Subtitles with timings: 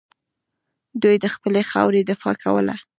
[1.03, 2.75] دوی د خپلې خاورې دفاع کوله